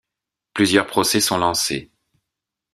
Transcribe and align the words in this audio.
Plusieurs 0.55 0.87
procès 0.87 1.19
sont 1.19 1.37
lancés. 1.37 1.91